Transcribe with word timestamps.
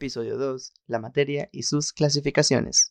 Episodio 0.00 0.38
2. 0.38 0.72
La 0.86 0.98
materia 0.98 1.50
y 1.52 1.64
sus 1.64 1.92
clasificaciones. 1.92 2.90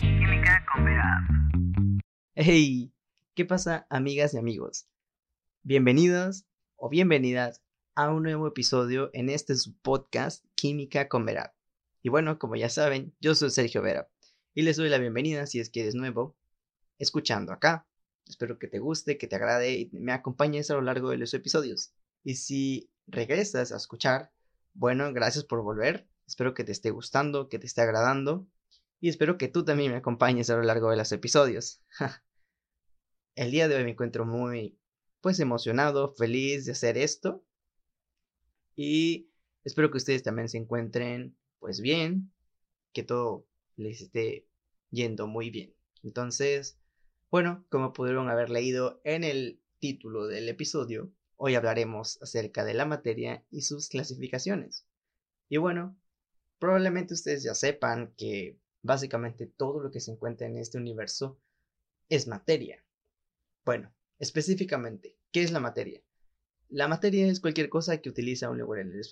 Química 0.00 0.64
con 0.72 2.00
Hey, 2.34 2.92
¿qué 3.36 3.44
pasa 3.44 3.86
amigas 3.88 4.34
y 4.34 4.38
amigos? 4.38 4.88
Bienvenidos 5.62 6.44
o 6.74 6.88
bienvenidas 6.88 7.62
a 7.94 8.10
un 8.10 8.24
nuevo 8.24 8.48
episodio 8.48 9.10
en 9.12 9.28
este 9.28 9.54
podcast 9.82 10.44
Química 10.56 11.08
con 11.08 11.24
Verab. 11.24 11.52
Y 12.02 12.08
bueno, 12.08 12.40
como 12.40 12.56
ya 12.56 12.68
saben, 12.68 13.14
yo 13.20 13.36
soy 13.36 13.52
Sergio 13.52 13.80
Vera 13.80 14.10
y 14.54 14.62
les 14.62 14.76
doy 14.76 14.88
la 14.88 14.98
bienvenida 14.98 15.46
si 15.46 15.60
es 15.60 15.70
que 15.70 15.82
eres 15.82 15.94
nuevo 15.94 16.36
escuchando 16.98 17.52
acá. 17.52 17.87
Espero 18.28 18.58
que 18.58 18.68
te 18.68 18.78
guste, 18.78 19.18
que 19.18 19.26
te 19.26 19.36
agrade 19.36 19.72
y 19.72 19.90
me 19.92 20.12
acompañes 20.12 20.70
a 20.70 20.74
lo 20.74 20.82
largo 20.82 21.10
de 21.10 21.16
los 21.16 21.32
episodios. 21.34 21.92
Y 22.22 22.34
si 22.36 22.90
regresas 23.06 23.72
a 23.72 23.76
escuchar, 23.76 24.32
bueno, 24.74 25.12
gracias 25.12 25.44
por 25.44 25.62
volver. 25.62 26.08
Espero 26.26 26.54
que 26.54 26.64
te 26.64 26.72
esté 26.72 26.90
gustando, 26.90 27.48
que 27.48 27.58
te 27.58 27.66
esté 27.66 27.80
agradando. 27.80 28.46
Y 29.00 29.08
espero 29.08 29.38
que 29.38 29.48
tú 29.48 29.64
también 29.64 29.92
me 29.92 29.98
acompañes 29.98 30.50
a 30.50 30.56
lo 30.56 30.62
largo 30.62 30.90
de 30.90 30.96
los 30.96 31.10
episodios. 31.12 31.82
El 33.34 33.50
día 33.50 33.68
de 33.68 33.76
hoy 33.76 33.84
me 33.84 33.92
encuentro 33.92 34.26
muy, 34.26 34.78
pues, 35.20 35.40
emocionado, 35.40 36.14
feliz 36.14 36.66
de 36.66 36.72
hacer 36.72 36.98
esto. 36.98 37.44
Y 38.76 39.30
espero 39.64 39.90
que 39.90 39.98
ustedes 39.98 40.22
también 40.22 40.48
se 40.48 40.58
encuentren, 40.58 41.36
pues, 41.60 41.80
bien. 41.80 42.32
Que 42.92 43.04
todo 43.04 43.46
les 43.76 44.02
esté 44.02 44.46
yendo 44.90 45.26
muy 45.26 45.50
bien. 45.50 45.74
Entonces, 46.02 46.78
bueno, 47.30 47.66
como 47.68 47.92
pudieron 47.92 48.30
haber 48.30 48.48
leído 48.48 49.00
en 49.04 49.22
el 49.22 49.60
título 49.78 50.26
del 50.26 50.48
episodio, 50.48 51.12
hoy 51.36 51.54
hablaremos 51.56 52.20
acerca 52.22 52.64
de 52.64 52.72
la 52.72 52.86
materia 52.86 53.44
y 53.50 53.62
sus 53.62 53.88
clasificaciones. 53.88 54.86
Y 55.48 55.58
bueno, 55.58 55.96
probablemente 56.58 57.14
ustedes 57.14 57.42
ya 57.42 57.54
sepan 57.54 58.14
que 58.16 58.58
básicamente 58.82 59.46
todo 59.46 59.80
lo 59.80 59.90
que 59.90 60.00
se 60.00 60.12
encuentra 60.12 60.46
en 60.46 60.56
este 60.56 60.78
universo 60.78 61.38
es 62.08 62.26
materia. 62.26 62.82
Bueno, 63.64 63.92
específicamente, 64.18 65.14
¿qué 65.30 65.42
es 65.42 65.52
la 65.52 65.60
materia? 65.60 66.02
La 66.70 66.88
materia 66.88 67.26
es 67.26 67.40
cualquier 67.40 67.68
cosa 67.68 67.98
que 67.98 68.08
utiliza 68.08 68.48
un 68.48 68.58
lugar 68.58 68.80
en 68.80 68.92
el 68.92 69.06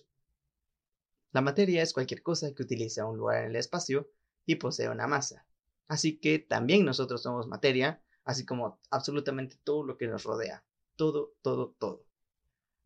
La 1.32 1.42
materia 1.42 1.82
es 1.82 1.92
cualquier 1.92 2.22
cosa 2.22 2.54
que 2.54 2.62
utiliza 2.62 3.04
un 3.04 3.18
lugar 3.18 3.44
en 3.44 3.50
el 3.50 3.56
espacio 3.56 4.10
y 4.46 4.54
posee 4.54 4.88
una 4.88 5.06
masa. 5.06 5.46
Así 5.86 6.18
que 6.18 6.38
también 6.38 6.84
nosotros 6.84 7.22
somos 7.22 7.46
materia 7.46 8.02
así 8.26 8.44
como 8.44 8.78
absolutamente 8.90 9.56
todo 9.64 9.84
lo 9.84 9.96
que 9.96 10.08
nos 10.08 10.24
rodea, 10.24 10.64
todo, 10.96 11.32
todo, 11.42 11.74
todo. 11.78 12.04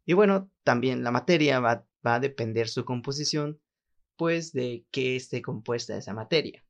Y 0.04 0.12
bueno, 0.12 0.50
también 0.64 1.02
la 1.02 1.10
materia 1.10 1.60
va, 1.60 1.86
a 2.02 2.20
depender 2.20 2.68
su 2.68 2.84
composición, 2.84 3.60
pues 4.16 4.52
de 4.52 4.86
qué 4.90 5.16
esté 5.16 5.42
compuesta 5.42 5.96
esa 5.96 6.14
materia. 6.14 6.64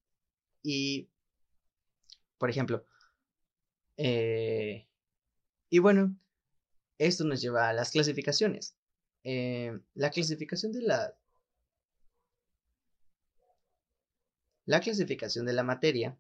Y, 0.63 1.11
por 2.39 2.51
ejemplo, 2.51 2.87
eh, 3.97 4.87
y 5.69 5.79
bueno, 5.81 6.17
esto 6.99 7.25
nos 7.25 7.41
lleva 7.41 7.69
a 7.69 7.73
las 7.73 7.91
clasificaciones. 7.91 8.77
Eh, 9.25 9.79
la 9.95 10.11
clasificación 10.11 10.73
de 10.73 10.83
la... 10.83 11.15
La 14.67 14.81
clasificación 14.81 15.47
de 15.47 15.53
la 15.55 15.65
materia. 15.65 16.17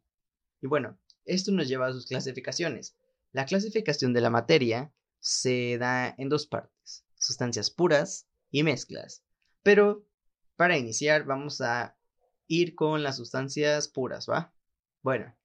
Y 0.60 0.66
bueno, 0.66 0.98
esto 1.24 1.52
nos 1.52 1.68
lleva 1.68 1.86
a 1.86 1.92
sus 1.92 2.06
clasificaciones. 2.06 2.96
La 3.32 3.46
clasificación 3.46 4.12
de 4.12 4.20
la 4.20 4.30
materia 4.30 4.92
se 5.20 5.78
da 5.78 6.14
en 6.18 6.28
dos 6.28 6.46
partes, 6.46 7.04
sustancias 7.16 7.70
puras 7.70 8.26
y 8.50 8.62
mezclas. 8.62 9.22
Pero 9.62 10.06
para 10.56 10.78
iniciar 10.78 11.24
vamos 11.24 11.60
a 11.60 11.96
ir 12.46 12.74
con 12.74 13.02
las 13.02 13.16
sustancias 13.16 13.88
puras, 13.88 14.26
¿va? 14.28 14.54
Bueno, 15.02 15.36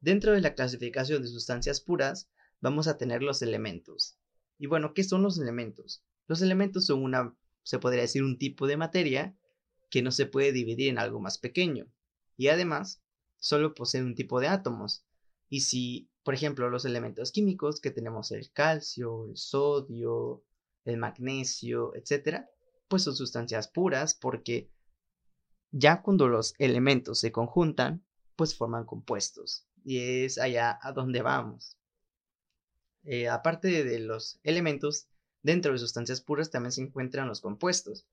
dentro 0.00 0.32
de 0.32 0.40
la 0.40 0.54
clasificación 0.54 1.22
de 1.22 1.28
sustancias 1.28 1.80
puras 1.80 2.28
vamos 2.60 2.88
a 2.88 2.98
tener 2.98 3.22
los 3.22 3.42
elementos. 3.42 4.18
Y 4.58 4.66
bueno, 4.66 4.92
¿qué 4.92 5.04
son 5.04 5.22
los 5.22 5.38
elementos? 5.38 6.04
Los 6.26 6.42
elementos 6.42 6.86
son 6.86 7.02
una, 7.02 7.34
se 7.62 7.78
podría 7.78 8.02
decir, 8.02 8.22
un 8.22 8.38
tipo 8.38 8.66
de 8.66 8.76
materia 8.76 9.36
que 9.90 10.02
no 10.02 10.12
se 10.12 10.26
puede 10.26 10.52
dividir 10.52 10.88
en 10.88 10.98
algo 10.98 11.20
más 11.20 11.38
pequeño. 11.38 11.86
Y 12.36 12.48
además, 12.48 13.02
solo 13.38 13.74
posee 13.74 14.02
un 14.02 14.14
tipo 14.14 14.40
de 14.40 14.48
átomos, 14.48 15.04
y 15.50 15.62
si, 15.62 16.08
por 16.22 16.32
ejemplo, 16.32 16.70
los 16.70 16.84
elementos 16.84 17.32
químicos 17.32 17.80
que 17.80 17.90
tenemos 17.90 18.30
el 18.30 18.52
calcio, 18.52 19.26
el 19.26 19.36
sodio, 19.36 20.44
el 20.84 20.96
magnesio, 20.96 21.94
etcétera, 21.96 22.48
pues 22.88 23.02
son 23.02 23.16
sustancias 23.16 23.68
puras 23.68 24.14
porque 24.14 24.70
ya 25.72 26.02
cuando 26.02 26.28
los 26.28 26.54
elementos 26.58 27.18
se 27.18 27.32
conjuntan, 27.32 28.04
pues 28.36 28.56
forman 28.56 28.86
compuestos. 28.86 29.66
Y 29.84 30.24
es 30.24 30.38
allá 30.38 30.78
a 30.80 30.92
donde 30.92 31.20
vamos. 31.20 31.76
Eh, 33.02 33.28
aparte 33.28 33.84
de 33.84 33.98
los 33.98 34.38
elementos, 34.44 35.08
dentro 35.42 35.72
de 35.72 35.78
sustancias 35.78 36.20
puras 36.20 36.50
también 36.50 36.72
se 36.72 36.82
encuentran 36.82 37.28
los 37.28 37.40
compuestos. 37.40 38.06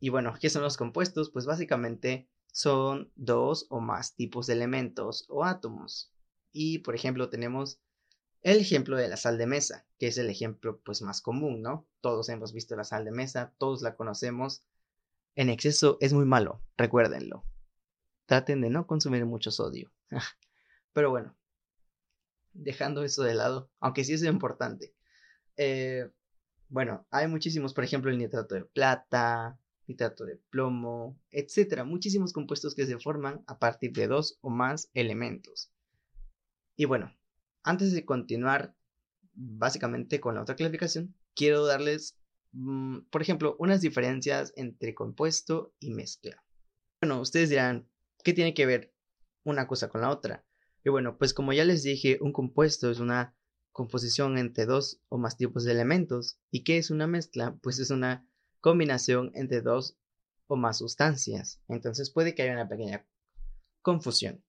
Y 0.00 0.10
bueno, 0.10 0.34
¿qué 0.38 0.50
son 0.50 0.62
los 0.62 0.76
compuestos? 0.76 1.30
Pues 1.30 1.46
básicamente 1.46 2.28
son 2.52 3.10
dos 3.14 3.66
o 3.70 3.80
más 3.80 4.16
tipos 4.16 4.46
de 4.46 4.52
elementos 4.52 5.24
o 5.28 5.44
átomos. 5.44 6.10
Y, 6.54 6.78
por 6.78 6.94
ejemplo, 6.94 7.28
tenemos 7.28 7.80
el 8.42 8.58
ejemplo 8.58 8.96
de 8.96 9.08
la 9.08 9.16
sal 9.16 9.38
de 9.38 9.46
mesa, 9.46 9.86
que 9.98 10.06
es 10.06 10.18
el 10.18 10.30
ejemplo 10.30 10.80
pues 10.84 11.02
más 11.02 11.20
común, 11.20 11.62
¿no? 11.62 11.88
Todos 12.00 12.28
hemos 12.28 12.52
visto 12.52 12.76
la 12.76 12.84
sal 12.84 13.04
de 13.04 13.10
mesa, 13.10 13.52
todos 13.58 13.82
la 13.82 13.96
conocemos. 13.96 14.62
En 15.34 15.50
exceso 15.50 15.98
es 16.00 16.12
muy 16.12 16.26
malo, 16.26 16.62
recuérdenlo. 16.76 17.44
Traten 18.26 18.60
de 18.60 18.70
no 18.70 18.86
consumir 18.86 19.26
mucho 19.26 19.50
sodio. 19.50 19.90
Pero 20.92 21.10
bueno, 21.10 21.34
dejando 22.52 23.02
eso 23.02 23.24
de 23.24 23.34
lado, 23.34 23.68
aunque 23.80 24.04
sí 24.04 24.12
es 24.12 24.22
importante. 24.22 24.94
Eh, 25.56 26.08
bueno, 26.68 27.04
hay 27.10 27.26
muchísimos, 27.26 27.74
por 27.74 27.82
ejemplo, 27.82 28.12
el 28.12 28.18
nitrato 28.18 28.54
de 28.54 28.64
plata, 28.64 29.58
nitrato 29.88 30.24
de 30.24 30.36
plomo, 30.50 31.18
etcétera, 31.32 31.82
muchísimos 31.82 32.32
compuestos 32.32 32.76
que 32.76 32.86
se 32.86 32.98
forman 33.00 33.42
a 33.48 33.58
partir 33.58 33.92
de 33.92 34.06
dos 34.06 34.38
o 34.40 34.50
más 34.50 34.88
elementos. 34.94 35.73
Y 36.76 36.86
bueno, 36.86 37.14
antes 37.62 37.92
de 37.92 38.04
continuar 38.04 38.74
básicamente 39.34 40.20
con 40.20 40.34
la 40.34 40.42
otra 40.42 40.56
clasificación, 40.56 41.14
quiero 41.34 41.66
darles, 41.66 42.16
mm, 42.52 43.00
por 43.10 43.22
ejemplo, 43.22 43.56
unas 43.58 43.80
diferencias 43.80 44.52
entre 44.56 44.94
compuesto 44.94 45.72
y 45.80 45.90
mezcla. 45.90 46.44
Bueno, 47.00 47.20
ustedes 47.20 47.50
dirán, 47.50 47.88
¿qué 48.22 48.32
tiene 48.32 48.54
que 48.54 48.66
ver 48.66 48.92
una 49.44 49.66
cosa 49.66 49.88
con 49.88 50.00
la 50.00 50.10
otra? 50.10 50.44
Y 50.84 50.90
bueno, 50.90 51.16
pues 51.18 51.34
como 51.34 51.52
ya 51.52 51.64
les 51.64 51.82
dije, 51.82 52.18
un 52.20 52.32
compuesto 52.32 52.90
es 52.90 53.00
una 53.00 53.34
composición 53.72 54.38
entre 54.38 54.66
dos 54.66 55.00
o 55.08 55.18
más 55.18 55.36
tipos 55.36 55.64
de 55.64 55.72
elementos. 55.72 56.38
¿Y 56.50 56.62
qué 56.62 56.78
es 56.78 56.90
una 56.90 57.06
mezcla? 57.06 57.56
Pues 57.62 57.78
es 57.78 57.90
una 57.90 58.26
combinación 58.60 59.32
entre 59.34 59.62
dos 59.62 59.98
o 60.46 60.56
más 60.56 60.78
sustancias. 60.78 61.60
Entonces 61.68 62.10
puede 62.10 62.34
que 62.34 62.42
haya 62.42 62.52
una 62.52 62.68
pequeña 62.68 63.06
confusión. 63.82 64.44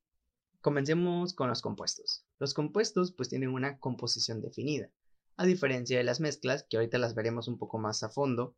Comencemos 0.65 1.35
con 1.35 1.47
los 1.47 1.61
compuestos. 1.61 2.25
Los 2.39 2.55
compuestos 2.55 3.11
pues 3.11 3.29
tienen 3.29 3.49
una 3.49 3.77
composición 3.77 4.41
definida, 4.41 4.89
a 5.37 5.45
diferencia 5.45 5.95
de 5.95 6.03
las 6.03 6.19
mezclas, 6.19 6.65
que 6.67 6.77
ahorita 6.77 6.97
las 6.97 7.13
veremos 7.13 7.47
un 7.47 7.59
poco 7.59 7.77
más 7.77 8.01
a 8.01 8.09
fondo, 8.09 8.55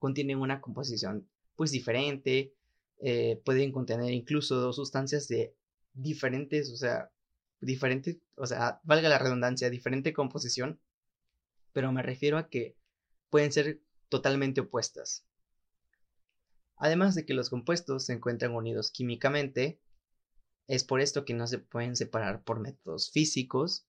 contienen 0.00 0.40
una 0.40 0.60
composición 0.60 1.28
pues 1.54 1.70
diferente, 1.70 2.52
eh, 3.00 3.40
pueden 3.44 3.70
contener 3.70 4.10
incluso 4.12 4.56
dos 4.56 4.74
sustancias 4.74 5.28
de 5.28 5.54
diferentes, 5.94 6.68
o 6.72 6.76
sea, 6.76 7.12
diferentes, 7.60 8.18
o 8.34 8.46
sea, 8.46 8.80
valga 8.82 9.08
la 9.08 9.20
redundancia, 9.20 9.70
diferente 9.70 10.12
composición, 10.12 10.80
pero 11.72 11.92
me 11.92 12.02
refiero 12.02 12.38
a 12.38 12.48
que 12.48 12.74
pueden 13.30 13.52
ser 13.52 13.80
totalmente 14.08 14.62
opuestas. 14.62 15.24
Además 16.74 17.14
de 17.14 17.24
que 17.24 17.34
los 17.34 17.50
compuestos 17.50 18.06
se 18.06 18.14
encuentran 18.14 18.52
unidos 18.52 18.90
químicamente, 18.90 19.78
es 20.68 20.84
por 20.84 21.00
esto 21.00 21.24
que 21.24 21.34
no 21.34 21.46
se 21.46 21.58
pueden 21.58 21.96
separar 21.96 22.44
por 22.44 22.60
métodos 22.60 23.10
físicos. 23.10 23.86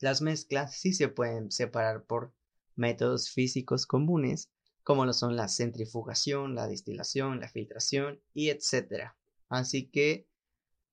Las 0.00 0.22
mezclas 0.22 0.74
sí 0.74 0.94
se 0.94 1.08
pueden 1.08 1.52
separar 1.52 2.04
por 2.04 2.32
métodos 2.74 3.30
físicos 3.30 3.86
comunes, 3.86 4.50
como 4.82 5.04
lo 5.04 5.12
son 5.12 5.36
la 5.36 5.48
centrifugación, 5.48 6.54
la 6.54 6.66
destilación, 6.66 7.40
la 7.40 7.50
filtración 7.50 8.22
y 8.32 8.48
etc. 8.48 9.12
Así 9.50 9.90
que, 9.90 10.26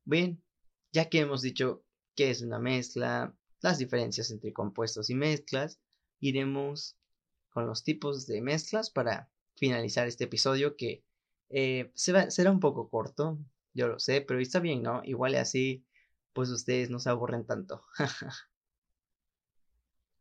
bien, 0.04 0.44
ya 0.92 1.10
que 1.10 1.22
hemos 1.22 1.42
dicho 1.42 1.86
qué 2.16 2.30
es 2.30 2.42
una 2.42 2.60
mezcla, 2.60 3.34
las 3.62 3.78
diferencias 3.78 4.32
entre 4.32 4.52
compuestos 4.52 5.10
y 5.10 5.16
mezclas, 5.16 5.80
iremos 6.20 6.98
con 7.50 7.66
los 7.66 7.84
tipos 7.84 8.28
de 8.28 8.42
mezclas 8.42 8.90
para 8.90 9.32
finalizar 9.56 10.08
este 10.08 10.26
episodio 10.26 10.76
que 10.76 11.06
eh, 11.50 11.90
será 11.96 12.52
un 12.52 12.60
poco 12.60 12.90
corto, 12.90 13.40
yo 13.78 13.88
lo 13.88 14.00
sé, 14.00 14.22
pero 14.22 14.40
está 14.40 14.60
bien, 14.60 14.82
¿no? 14.82 15.02
Igual 15.06 15.36
así, 15.36 15.86
pues 16.34 16.50
ustedes 16.50 16.90
no 16.90 17.00
se 17.00 17.10
aburren 17.10 17.46
tanto. 17.46 17.86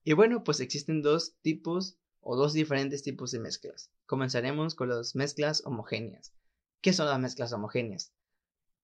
Y 0.09 0.13
bueno, 0.13 0.45
pues 0.45 0.61
existen 0.61 1.03
dos 1.03 1.35
tipos 1.43 1.99
o 2.21 2.37
dos 2.37 2.53
diferentes 2.53 3.03
tipos 3.03 3.33
de 3.33 3.41
mezclas. 3.41 3.91
Comenzaremos 4.07 4.77
con 4.77 4.89
las 4.89 5.17
mezclas 5.17 5.67
homogéneas. 5.67 6.33
¿Qué 6.81 6.93
son 6.93 7.07
las 7.07 7.19
mezclas 7.19 7.53
homogéneas? 7.53 8.13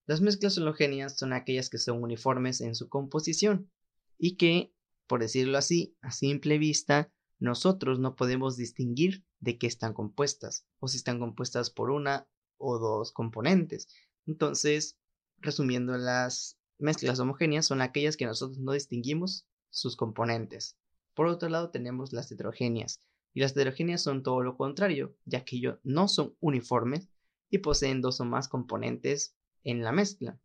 Las 0.05 0.19
mezclas 0.19 0.57
homogéneas 0.57 1.17
son 1.17 1.31
aquellas 1.31 1.69
que 1.69 1.77
son 1.77 2.03
uniformes 2.03 2.59
en 2.59 2.75
su 2.75 2.89
composición 2.89 3.71
y 4.17 4.35
que, 4.35 4.73
por 5.07 5.21
decirlo 5.21 5.57
así, 5.57 5.95
a 6.01 6.11
simple 6.11 6.57
vista, 6.57 7.09
nosotros 7.39 7.99
no 7.99 8.17
podemos 8.17 8.57
distinguir 8.57 9.23
de 9.39 9.57
qué 9.57 9.67
están 9.67 9.93
compuestas 9.93 10.65
o 10.79 10.89
si 10.89 10.97
están 10.97 11.19
compuestas 11.19 11.69
por 11.69 11.89
una 11.89 12.27
o 12.57 12.79
dos 12.79 13.13
componentes. 13.13 13.87
Entonces, 14.25 14.97
resumiendo, 15.39 15.97
las 15.97 16.57
mezclas 16.79 17.19
homogéneas 17.19 17.65
son 17.65 17.81
aquellas 17.81 18.17
que 18.17 18.25
nosotros 18.25 18.59
no 18.59 18.73
distinguimos 18.73 19.47
sus 19.69 19.95
componentes. 19.95 20.77
Por 21.13 21.27
otro 21.27 21.49
lado, 21.49 21.69
tenemos 21.69 22.13
las 22.13 22.31
heterogéneas. 22.31 23.01
Y 23.33 23.41
las 23.41 23.51
heterogéneas 23.51 24.01
son 24.01 24.23
todo 24.23 24.41
lo 24.41 24.57
contrario, 24.57 25.15
ya 25.25 25.43
que 25.43 25.57
ellos 25.57 25.79
no 25.83 26.07
son 26.07 26.35
uniformes 26.39 27.09
y 27.49 27.59
poseen 27.59 28.01
dos 28.01 28.19
o 28.19 28.25
más 28.25 28.47
componentes 28.47 29.35
en 29.63 29.83
la 29.83 29.91
mezcla. 29.91 30.39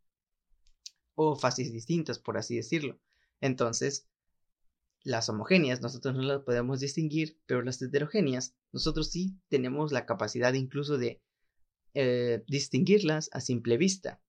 O 1.14 1.36
fases 1.36 1.72
distintas, 1.72 2.18
por 2.18 2.38
así 2.38 2.56
decirlo. 2.56 2.98
Entonces, 3.40 4.08
las 5.02 5.28
homogéneas 5.28 5.80
nosotros 5.80 6.14
no 6.14 6.22
las 6.22 6.42
podemos 6.42 6.80
distinguir, 6.80 7.38
pero 7.46 7.62
las 7.62 7.80
heterogéneas 7.80 8.54
nosotros 8.72 9.10
sí 9.10 9.38
tenemos 9.48 9.92
la 9.92 10.06
capacidad 10.06 10.52
incluso 10.54 10.98
de 10.98 11.22
eh, 12.00 12.44
distinguirlas 12.46 13.28
a 13.32 13.40
simple 13.40 13.76
vista. 13.76 14.20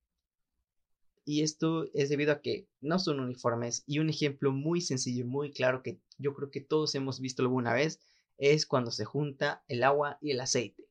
Y 1.24 1.44
esto 1.44 1.86
es 1.94 2.10
debido 2.10 2.32
a 2.32 2.42
que 2.42 2.68
no 2.82 2.98
son 2.98 3.20
uniformes. 3.20 3.84
Y 3.86 4.00
un 4.00 4.10
ejemplo 4.10 4.52
muy 4.52 4.82
sencillo 4.82 5.22
y 5.22 5.28
muy 5.28 5.52
claro 5.52 5.84
que 5.84 6.00
yo 6.18 6.34
creo 6.34 6.50
que 6.50 6.62
todos 6.62 6.96
hemos 6.96 7.20
visto 7.20 7.44
alguna 7.44 7.76
vez 7.76 8.00
es 8.40 8.66
cuando 8.66 8.90
se 8.90 9.06
junta 9.06 9.64
el 9.68 9.84
agua 9.84 10.18
y 10.20 10.32
el 10.32 10.42
aceite. 10.42 10.88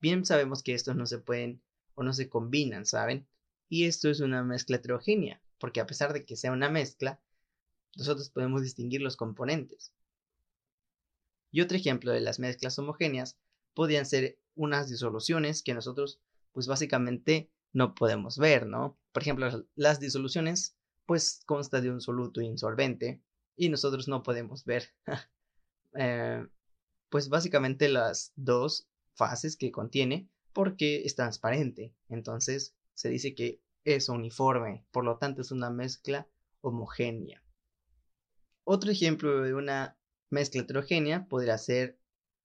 Bien 0.00 0.24
sabemos 0.24 0.64
que 0.64 0.74
estos 0.74 0.96
no 0.96 1.06
se 1.06 1.18
pueden 1.18 1.62
o 1.94 2.02
no 2.02 2.12
se 2.12 2.28
combinan, 2.28 2.84
¿saben? 2.84 3.28
Y 3.68 3.84
esto 3.84 4.10
es 4.10 4.18
una 4.18 4.42
mezcla 4.42 4.78
heterogénea, 4.78 5.40
porque 5.60 5.78
a 5.78 5.86
pesar 5.86 6.12
de 6.12 6.24
que 6.24 6.34
sea 6.34 6.50
una 6.50 6.68
mezcla, 6.68 7.20
nosotros 7.94 8.30
podemos 8.30 8.62
distinguir 8.62 9.02
los 9.02 9.16
componentes. 9.16 9.92
Y 11.52 11.60
otro 11.60 11.76
ejemplo 11.76 12.10
de 12.10 12.22
las 12.22 12.40
mezclas 12.40 12.76
homogéneas 12.80 13.38
podrían 13.72 14.04
ser 14.04 14.36
unas 14.56 14.88
disoluciones 14.88 15.62
que 15.62 15.74
nosotros 15.74 16.20
pues 16.52 16.66
básicamente 16.66 17.50
no 17.72 17.94
podemos 17.94 18.38
ver, 18.38 18.66
¿no? 18.66 18.98
Por 19.12 19.22
ejemplo, 19.22 19.66
las 19.74 20.00
disoluciones 20.00 20.76
pues 21.04 21.42
consta 21.46 21.80
de 21.80 21.90
un 21.90 22.00
soluto 22.00 22.40
insolvente 22.40 23.22
y 23.54 23.68
nosotros 23.68 24.08
no 24.08 24.22
podemos 24.22 24.64
ver 24.64 24.94
eh, 25.94 26.46
pues 27.08 27.28
básicamente 27.28 27.88
las 27.88 28.32
dos 28.34 28.88
fases 29.14 29.56
que 29.56 29.70
contiene 29.70 30.28
porque 30.52 31.02
es 31.04 31.14
transparente. 31.14 31.94
Entonces 32.08 32.74
se 32.94 33.10
dice 33.10 33.34
que 33.34 33.60
es 33.84 34.08
uniforme, 34.08 34.84
por 34.90 35.04
lo 35.04 35.18
tanto 35.18 35.42
es 35.42 35.52
una 35.52 35.70
mezcla 35.70 36.28
homogénea. 36.60 37.42
Otro 38.64 38.90
ejemplo 38.90 39.42
de 39.42 39.54
una 39.54 39.96
mezcla 40.30 40.62
heterogénea 40.62 41.28
podría 41.28 41.56
ser 41.58 41.98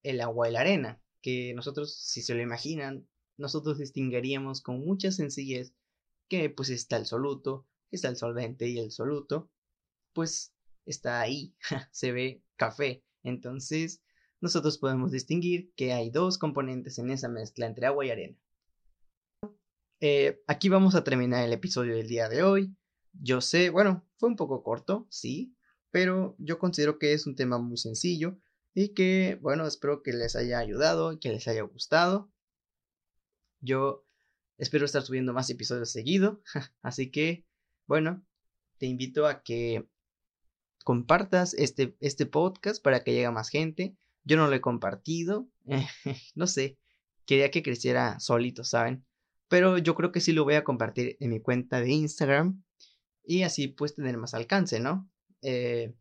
el 0.04 0.22
agua 0.22 0.50
y 0.50 0.52
la 0.52 0.60
arena 0.62 1.01
que 1.22 1.54
nosotros, 1.54 1.96
si 1.96 2.22
se 2.22 2.36
lo 2.36 2.42
imaginan, 2.42 3.08
nosotros 3.38 3.78
distinguiríamos 3.78 4.62
con 4.62 4.80
mucha 4.80 5.12
sencillez 5.12 5.74
que 6.28 6.50
pues 6.50 6.70
está 6.70 6.98
el 6.98 7.06
soluto, 7.06 7.68
está 7.92 8.10
el 8.10 8.18
solvente 8.18 8.68
y 8.68 8.80
el 8.80 8.92
soluto, 8.92 9.50
pues 10.14 10.54
está 10.86 11.22
ahí, 11.22 11.56
se 11.92 12.12
ve 12.12 12.44
café. 12.56 13.04
Entonces, 13.24 14.02
nosotros 14.40 14.78
podemos 14.78 15.12
distinguir 15.12 15.72
que 15.76 15.94
hay 15.94 16.10
dos 16.10 16.38
componentes 16.38 16.98
en 16.98 17.12
esa 17.12 17.30
mezcla 17.30 17.68
entre 17.68 17.86
agua 17.86 18.06
y 18.06 18.10
arena. 18.10 18.38
Eh, 20.00 20.42
aquí 20.48 20.70
vamos 20.70 20.96
a 20.96 21.04
terminar 21.04 21.46
el 21.46 21.54
episodio 21.54 21.96
del 21.96 22.08
día 22.08 22.28
de 22.28 22.44
hoy. 22.44 22.76
Yo 23.14 23.42
sé, 23.42 23.70
bueno, 23.70 24.08
fue 24.18 24.30
un 24.30 24.36
poco 24.36 24.64
corto, 24.64 25.06
sí, 25.10 25.56
pero 25.92 26.36
yo 26.40 26.58
considero 26.58 26.98
que 26.98 27.14
es 27.14 27.28
un 27.28 27.36
tema 27.36 27.60
muy 27.60 27.78
sencillo 27.78 28.40
y 28.74 28.90
que, 28.90 29.38
bueno, 29.42 29.68
espero 29.68 30.02
que 30.02 30.14
les 30.14 30.36
haya 30.36 30.60
ayudado, 30.60 31.20
que 31.20 31.30
les 31.30 31.48
haya 31.48 31.62
gustado. 31.64 32.32
Yo 33.60 34.06
espero 34.58 34.86
estar 34.86 35.02
subiendo 35.02 35.34
más 35.34 35.50
episodios 35.50 35.92
seguido, 35.92 36.42
así 36.82 37.12
que, 37.12 37.46
bueno, 37.86 38.26
te 38.78 38.86
invito 38.86 39.28
a 39.28 39.44
que 39.44 39.88
compartas 40.84 41.54
este, 41.54 41.96
este 42.00 42.26
podcast 42.26 42.82
para 42.84 43.04
que 43.04 43.14
llegue 43.14 43.30
más 43.32 43.50
gente. 43.50 43.96
Yo 44.24 44.38
no 44.38 44.48
lo 44.48 44.56
he 44.56 44.62
compartido, 44.62 45.50
no 46.36 46.48
sé, 46.48 46.78
quería 47.26 47.52
que 47.52 47.64
creciera 47.64 48.20
solito, 48.20 48.64
¿saben? 48.64 49.06
Pero 49.48 49.78
yo 49.78 49.96
creo 49.96 50.12
que 50.12 50.22
sí 50.22 50.32
lo 50.32 50.44
voy 50.44 50.56
a 50.56 50.64
compartir 50.64 51.18
en 51.20 51.32
mi 51.32 51.42
cuenta 51.42 51.82
de 51.82 51.92
Instagram 51.92 52.64
y 53.24 53.44
así 53.44 53.68
pues 53.68 53.96
tener 53.96 54.18
más 54.18 54.34
alcance, 54.34 54.80
¿no? 54.80 55.10
Eh, 55.42 55.94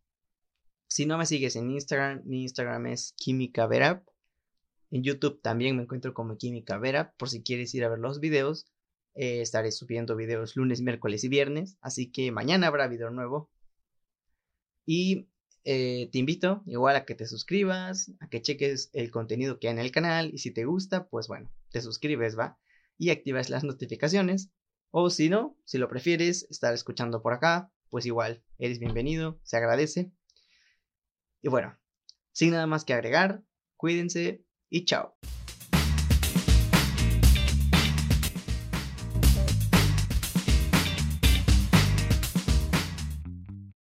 si 0.90 1.06
no 1.06 1.19
me 1.19 1.25
sigues 1.25 1.54
en 1.54 1.70
Instagram, 1.70 2.22
mi 2.25 2.42
Instagram 2.42 2.87
es 2.87 3.14
Química 3.16 3.69
Vera. 3.69 4.02
En 4.90 5.04
YouTube 5.04 5.40
también 5.40 5.76
me 5.76 5.84
encuentro 5.84 6.12
como 6.14 6.37
Química 6.37 6.78
Vera, 6.78 7.14
por 7.16 7.31
si 7.31 7.44
quieres 7.44 7.72
ir 7.76 7.84
a 7.84 7.88
ver 7.88 8.00
los 8.00 8.19
videos. 8.19 8.66
Eh, 9.14 9.40
estaré 9.40 9.70
subiendo 9.70 10.16
videos 10.16 10.56
lunes, 10.56 10.81
miércoles 10.81 11.22
y 11.22 11.28
viernes, 11.28 11.78
así 11.81 12.10
que 12.10 12.32
mañana 12.32 12.66
habrá 12.66 12.88
video 12.88 13.10
nuevo. 13.10 13.48
Y 14.84 15.28
eh, 15.62 16.08
te 16.10 16.19
invito 16.19 16.64
igual 16.66 16.96
a 16.96 17.04
que 17.04 17.14
te 17.14 17.26
suscribas, 17.26 18.10
a 18.19 18.28
que 18.28 18.42
cheques 18.42 18.90
el 18.92 19.12
contenido 19.12 19.60
que 19.60 19.69
hay 19.69 19.75
en 19.75 19.78
el 19.78 19.92
canal 19.92 20.34
y 20.34 20.38
si 20.38 20.50
te 20.50 20.64
gusta, 20.64 21.06
pues 21.08 21.28
bueno, 21.28 21.52
te 21.70 21.82
suscribes, 21.82 22.37
¿va? 22.37 22.58
Y 22.98 23.10
activas 23.10 23.48
las 23.48 23.62
notificaciones. 23.62 24.50
O 24.90 25.08
si 25.08 25.28
no, 25.28 25.56
si 25.64 25.78
lo 25.78 25.88
prefieres 25.88 26.48
estar 26.50 26.75
escuchando 26.75 27.22
por 27.22 27.32
acá, 27.32 27.70
pues 27.90 28.06
igual, 28.06 28.42
eres 28.58 28.81
bienvenido, 28.81 29.38
se 29.44 29.56
agradece. 29.56 30.10
Y 31.42 31.48
bueno, 31.48 31.76
sin 32.32 32.52
nada 32.52 32.66
más 32.66 32.84
que 32.84 32.94
agregar, 32.94 33.42
cuídense 33.76 34.44
y 34.69 34.84
chao. 34.84 35.16